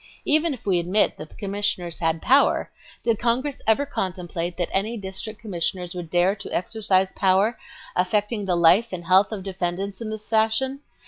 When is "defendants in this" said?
9.43-10.27